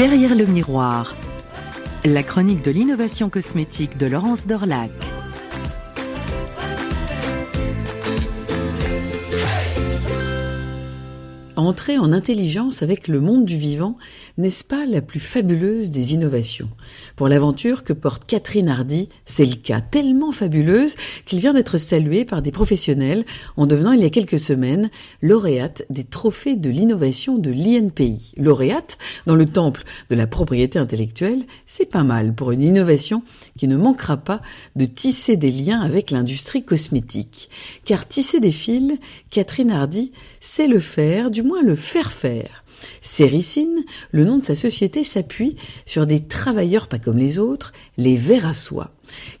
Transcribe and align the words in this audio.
Derrière 0.00 0.34
le 0.34 0.46
miroir, 0.46 1.14
la 2.06 2.22
chronique 2.22 2.64
de 2.64 2.70
l'innovation 2.70 3.28
cosmétique 3.28 3.98
de 3.98 4.06
Laurence 4.06 4.46
Dorlac. 4.46 5.09
Entrer 11.60 11.98
en 11.98 12.14
intelligence 12.14 12.82
avec 12.82 13.06
le 13.06 13.20
monde 13.20 13.44
du 13.44 13.58
vivant, 13.58 13.98
n'est-ce 14.38 14.64
pas 14.64 14.86
la 14.86 15.02
plus 15.02 15.20
fabuleuse 15.20 15.90
des 15.90 16.14
innovations? 16.14 16.70
Pour 17.16 17.28
l'aventure 17.28 17.84
que 17.84 17.92
porte 17.92 18.24
Catherine 18.24 18.70
Hardy, 18.70 19.10
c'est 19.26 19.44
le 19.44 19.56
cas, 19.56 19.82
tellement 19.82 20.32
fabuleuse 20.32 20.96
qu'il 21.26 21.38
vient 21.38 21.52
d'être 21.52 21.76
salué 21.76 22.24
par 22.24 22.40
des 22.40 22.50
professionnels 22.50 23.26
en 23.58 23.66
devenant 23.66 23.92
il 23.92 24.00
y 24.00 24.06
a 24.06 24.10
quelques 24.10 24.38
semaines 24.38 24.88
lauréate 25.20 25.82
des 25.90 26.04
trophées 26.04 26.56
de 26.56 26.70
l'innovation 26.70 27.36
de 27.36 27.50
l'INPI. 27.50 28.32
Lauréate 28.38 28.96
dans 29.26 29.36
le 29.36 29.44
temple 29.44 29.84
de 30.08 30.16
la 30.16 30.26
propriété 30.26 30.78
intellectuelle, 30.78 31.42
c'est 31.66 31.84
pas 31.84 32.04
mal 32.04 32.34
pour 32.34 32.52
une 32.52 32.62
innovation 32.62 33.22
qui 33.58 33.68
ne 33.68 33.76
manquera 33.76 34.16
pas 34.16 34.40
de 34.76 34.86
tisser 34.86 35.36
des 35.36 35.52
liens 35.52 35.82
avec 35.82 36.10
l'industrie 36.10 36.64
cosmétique. 36.64 37.50
Car 37.84 38.08
tisser 38.08 38.40
des 38.40 38.50
fils, 38.50 38.94
Catherine 39.28 39.70
Hardy 39.70 40.12
sait 40.40 40.66
le 40.66 40.80
faire, 40.80 41.30
du 41.30 41.49
le 41.62 41.76
faire 41.76 42.12
faire. 42.12 42.64
Séricine, 43.02 43.84
le 44.10 44.24
nom 44.24 44.38
de 44.38 44.42
sa 44.42 44.54
société, 44.54 45.04
s'appuie 45.04 45.56
sur 45.86 46.06
des 46.06 46.20
travailleurs 46.20 46.88
pas 46.88 46.98
comme 46.98 47.18
les 47.18 47.38
autres, 47.38 47.72
les 47.96 48.16
vers 48.16 48.46
à 48.46 48.54
soie. 48.54 48.92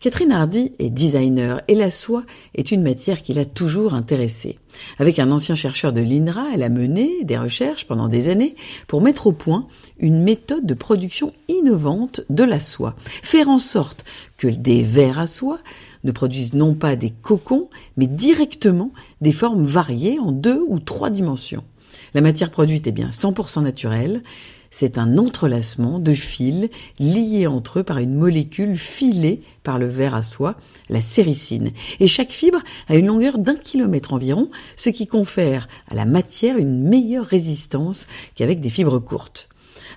Catherine 0.00 0.32
Hardy 0.32 0.72
est 0.78 0.90
designer 0.90 1.60
et 1.68 1.74
la 1.74 1.90
soie 1.90 2.24
est 2.54 2.70
une 2.70 2.82
matière 2.82 3.22
qui 3.22 3.34
l'a 3.34 3.44
toujours 3.44 3.94
intéressée. 3.94 4.58
Avec 4.98 5.18
un 5.18 5.30
ancien 5.30 5.54
chercheur 5.54 5.92
de 5.92 6.00
l'INRA, 6.00 6.46
elle 6.54 6.62
a 6.62 6.68
mené 6.68 7.24
des 7.24 7.36
recherches 7.36 7.86
pendant 7.86 8.08
des 8.08 8.28
années 8.28 8.56
pour 8.86 9.02
mettre 9.02 9.26
au 9.26 9.32
point 9.32 9.66
une 9.98 10.22
méthode 10.22 10.64
de 10.64 10.74
production 10.74 11.32
innovante 11.48 12.22
de 12.30 12.44
la 12.44 12.60
soie. 12.60 12.96
Faire 13.22 13.48
en 13.48 13.58
sorte 13.58 14.04
que 14.36 14.48
des 14.48 14.82
vers 14.82 15.18
à 15.18 15.26
soie 15.26 15.58
ne 16.04 16.12
produisent 16.12 16.54
non 16.54 16.74
pas 16.74 16.96
des 16.96 17.10
cocons, 17.10 17.68
mais 17.96 18.06
directement 18.06 18.92
des 19.20 19.32
formes 19.32 19.64
variées 19.64 20.18
en 20.18 20.32
deux 20.32 20.62
ou 20.66 20.78
trois 20.78 21.10
dimensions. 21.10 21.64
La 22.14 22.20
matière 22.20 22.50
produite 22.50 22.86
est 22.86 22.92
bien 22.92 23.08
100% 23.08 23.62
naturelle. 23.62 24.22
C'est 24.70 24.98
un 24.98 25.16
entrelacement 25.16 25.98
de 25.98 26.12
fils 26.12 26.68
liés 26.98 27.46
entre 27.46 27.78
eux 27.78 27.82
par 27.82 27.98
une 27.98 28.14
molécule 28.14 28.76
filée 28.76 29.42
par 29.62 29.78
le 29.78 29.86
verre 29.86 30.14
à 30.14 30.22
soie, 30.22 30.56
la 30.90 31.00
séricine. 31.00 31.70
Et 32.00 32.06
chaque 32.06 32.32
fibre 32.32 32.60
a 32.88 32.96
une 32.96 33.06
longueur 33.06 33.38
d'un 33.38 33.56
kilomètre 33.56 34.12
environ, 34.12 34.50
ce 34.76 34.90
qui 34.90 35.06
confère 35.06 35.68
à 35.90 35.94
la 35.94 36.04
matière 36.04 36.58
une 36.58 36.82
meilleure 36.82 37.24
résistance 37.24 38.06
qu'avec 38.34 38.60
des 38.60 38.68
fibres 38.68 38.98
courtes. 38.98 39.48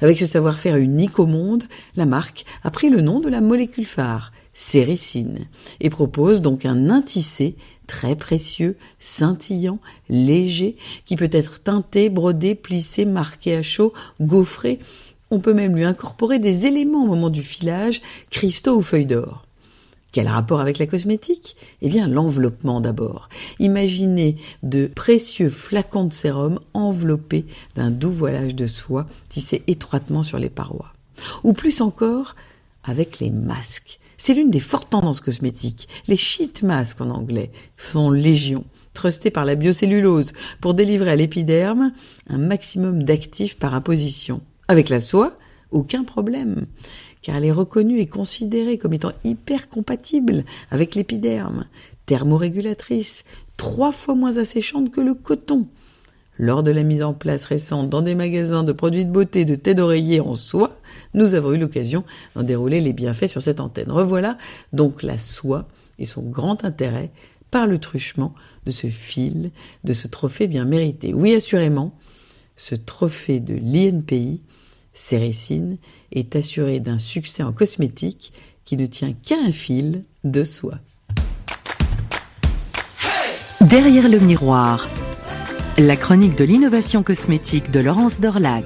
Avec 0.00 0.18
ce 0.18 0.26
savoir-faire 0.26 0.76
unique 0.76 1.18
au 1.18 1.26
monde, 1.26 1.64
la 1.96 2.06
marque 2.06 2.44
a 2.62 2.70
pris 2.70 2.90
le 2.90 3.00
nom 3.00 3.20
de 3.20 3.28
la 3.28 3.40
molécule 3.40 3.86
phare, 3.86 4.32
séricine, 4.54 5.46
et 5.80 5.90
propose 5.90 6.42
donc 6.42 6.64
un 6.64 6.90
intissé 6.90 7.56
très 7.90 8.14
précieux, 8.14 8.76
scintillant, 9.00 9.80
léger, 10.08 10.76
qui 11.06 11.16
peut 11.16 11.28
être 11.32 11.60
teinté, 11.60 12.08
brodé, 12.08 12.54
plissé, 12.54 13.04
marqué 13.04 13.56
à 13.56 13.62
chaud, 13.62 13.92
gaufré. 14.20 14.78
On 15.32 15.40
peut 15.40 15.54
même 15.54 15.74
lui 15.74 15.82
incorporer 15.82 16.38
des 16.38 16.68
éléments 16.68 17.02
au 17.02 17.08
moment 17.08 17.30
du 17.30 17.42
filage, 17.42 18.00
cristaux 18.30 18.76
ou 18.76 18.82
feuilles 18.82 19.06
d'or. 19.06 19.44
Quel 20.12 20.28
rapport 20.28 20.60
avec 20.60 20.78
la 20.78 20.86
cosmétique? 20.86 21.56
Eh 21.82 21.88
bien, 21.88 22.06
l'enveloppement 22.06 22.80
d'abord. 22.80 23.28
Imaginez 23.58 24.36
de 24.62 24.86
précieux 24.86 25.50
flacons 25.50 26.04
de 26.04 26.12
sérum 26.12 26.60
enveloppés 26.74 27.44
d'un 27.74 27.90
doux 27.90 28.12
voilage 28.12 28.54
de 28.54 28.66
soie 28.66 29.06
tissé 29.28 29.64
étroitement 29.66 30.22
sur 30.22 30.38
les 30.38 30.48
parois. 30.48 30.94
Ou 31.42 31.54
plus 31.54 31.80
encore, 31.80 32.36
avec 32.84 33.18
les 33.18 33.30
masques. 33.30 33.98
C'est 34.22 34.34
l'une 34.34 34.50
des 34.50 34.60
fortes 34.60 34.90
tendances 34.90 35.22
cosmétiques. 35.22 35.88
Les 36.06 36.18
sheet 36.18 36.62
masks 36.62 37.00
en 37.00 37.08
anglais 37.08 37.50
font 37.78 38.10
légion, 38.10 38.66
trustés 38.92 39.30
par 39.30 39.46
la 39.46 39.54
biocellulose 39.54 40.34
pour 40.60 40.74
délivrer 40.74 41.12
à 41.12 41.16
l'épiderme 41.16 41.94
un 42.28 42.36
maximum 42.36 43.02
d'actifs 43.02 43.58
par 43.58 43.74
apposition. 43.74 44.42
Avec 44.68 44.90
la 44.90 45.00
soie, 45.00 45.38
aucun 45.70 46.04
problème, 46.04 46.66
car 47.22 47.36
elle 47.36 47.46
est 47.46 47.50
reconnue 47.50 47.98
et 47.98 48.08
considérée 48.08 48.76
comme 48.76 48.92
étant 48.92 49.12
hyper 49.24 49.70
compatible 49.70 50.44
avec 50.70 50.96
l'épiderme, 50.96 51.64
thermorégulatrice, 52.04 53.24
trois 53.56 53.90
fois 53.90 54.14
moins 54.14 54.36
asséchante 54.36 54.90
que 54.90 55.00
le 55.00 55.14
coton. 55.14 55.66
Lors 56.42 56.62
de 56.62 56.70
la 56.70 56.84
mise 56.84 57.02
en 57.02 57.12
place 57.12 57.44
récente 57.44 57.90
dans 57.90 58.00
des 58.00 58.14
magasins 58.14 58.64
de 58.64 58.72
produits 58.72 59.04
de 59.04 59.10
beauté 59.10 59.44
de 59.44 59.56
tête 59.56 59.76
d'oreiller 59.76 60.20
en 60.20 60.34
soie, 60.34 60.80
nous 61.12 61.34
avons 61.34 61.52
eu 61.52 61.58
l'occasion 61.58 62.02
d'en 62.34 62.42
dérouler 62.42 62.80
les 62.80 62.94
bienfaits 62.94 63.26
sur 63.26 63.42
cette 63.42 63.60
antenne. 63.60 63.90
Revoilà 63.90 64.38
donc 64.72 65.02
la 65.02 65.18
soie 65.18 65.68
et 65.98 66.06
son 66.06 66.22
grand 66.22 66.64
intérêt 66.64 67.10
par 67.50 67.66
le 67.66 67.76
truchement 67.76 68.34
de 68.64 68.70
ce 68.70 68.86
fil, 68.86 69.50
de 69.84 69.92
ce 69.92 70.08
trophée 70.08 70.46
bien 70.46 70.64
mérité. 70.64 71.12
Oui, 71.12 71.34
assurément, 71.34 71.94
ce 72.56 72.74
trophée 72.74 73.38
de 73.38 73.58
l'INPI, 73.62 74.40
Céricine, 74.94 75.76
est 76.10 76.36
assuré 76.36 76.80
d'un 76.80 76.98
succès 76.98 77.42
en 77.42 77.52
cosmétique 77.52 78.32
qui 78.64 78.78
ne 78.78 78.86
tient 78.86 79.12
qu'à 79.12 79.36
un 79.36 79.52
fil 79.52 80.04
de 80.24 80.42
soie. 80.44 80.78
Derrière 83.60 84.08
le 84.08 84.20
miroir 84.20 84.88
la 85.78 85.96
chronique 85.96 86.36
de 86.36 86.44
l'innovation 86.44 87.02
cosmétique 87.02 87.70
de 87.70 87.80
Laurence 87.80 88.20
Dorlac. 88.20 88.64